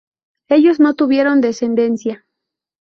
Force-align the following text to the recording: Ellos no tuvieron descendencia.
Ellos 0.49 0.79
no 0.79 0.95
tuvieron 0.95 1.41
descendencia. 1.41 2.25